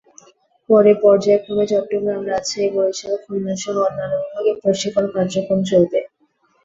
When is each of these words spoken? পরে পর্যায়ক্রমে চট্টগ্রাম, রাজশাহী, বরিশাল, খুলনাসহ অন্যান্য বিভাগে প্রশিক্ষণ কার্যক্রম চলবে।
পরে 0.69 0.91
পর্যায়ক্রমে 1.03 1.65
চট্টগ্রাম, 1.71 2.21
রাজশাহী, 2.25 2.69
বরিশাল, 2.75 3.13
খুলনাসহ 3.23 3.75
অন্যান্য 3.87 4.13
বিভাগে 4.23 4.51
প্রশিক্ষণ 4.61 5.05
কার্যক্রম 5.15 5.59
চলবে। 5.69 5.99